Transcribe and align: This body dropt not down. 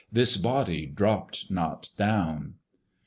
This 0.11 0.35
body 0.35 0.87
dropt 0.87 1.51
not 1.51 1.89
down. 1.95 2.55